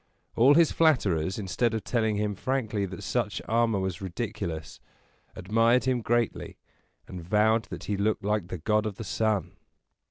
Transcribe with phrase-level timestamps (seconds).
[0.35, 4.79] All his flatterers, instead of telling him frankly that such armor was ridiculous,
[5.35, 6.57] admired him greatly,
[7.07, 9.51] and vowed that he looked like the god of the sun.